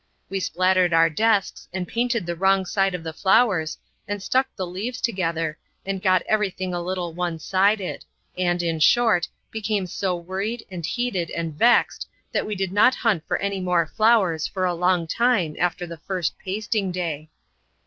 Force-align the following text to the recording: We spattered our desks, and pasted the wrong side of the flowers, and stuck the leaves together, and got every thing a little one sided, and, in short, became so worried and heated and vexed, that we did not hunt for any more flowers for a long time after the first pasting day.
We 0.31 0.39
spattered 0.39 0.93
our 0.93 1.11
desks, 1.11 1.67
and 1.71 1.87
pasted 1.87 2.25
the 2.25 2.35
wrong 2.35 2.65
side 2.65 2.95
of 2.95 3.03
the 3.03 3.13
flowers, 3.13 3.77
and 4.07 4.23
stuck 4.23 4.47
the 4.55 4.65
leaves 4.65 4.99
together, 4.99 5.59
and 5.85 6.01
got 6.01 6.23
every 6.23 6.49
thing 6.49 6.73
a 6.73 6.81
little 6.81 7.13
one 7.13 7.37
sided, 7.37 8.03
and, 8.35 8.63
in 8.63 8.79
short, 8.79 9.27
became 9.51 9.85
so 9.85 10.15
worried 10.15 10.63
and 10.71 10.83
heated 10.83 11.29
and 11.29 11.53
vexed, 11.53 12.07
that 12.31 12.47
we 12.47 12.55
did 12.55 12.71
not 12.71 12.95
hunt 12.95 13.23
for 13.27 13.37
any 13.37 13.59
more 13.59 13.85
flowers 13.95 14.47
for 14.47 14.65
a 14.65 14.73
long 14.73 15.05
time 15.05 15.55
after 15.59 15.85
the 15.85 15.97
first 15.97 16.35
pasting 16.39 16.91
day. 16.91 17.29